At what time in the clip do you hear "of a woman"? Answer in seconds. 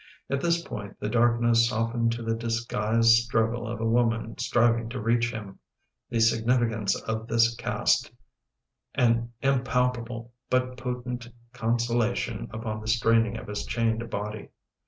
3.67-4.35